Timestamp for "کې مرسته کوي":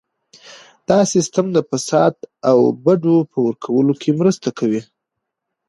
4.01-4.81